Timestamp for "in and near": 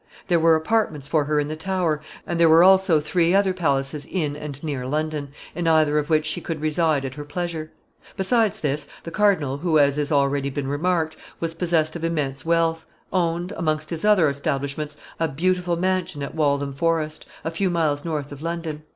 4.07-4.87